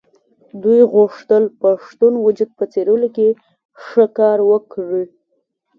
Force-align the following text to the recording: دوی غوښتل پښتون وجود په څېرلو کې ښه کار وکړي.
دوی 0.63 0.81
غوښتل 0.93 1.43
پښتون 1.61 2.13
وجود 2.25 2.49
په 2.57 2.63
څېرلو 2.73 3.07
کې 3.15 3.27
ښه 3.85 4.05
کار 4.17 4.37
وکړي. 4.51 5.03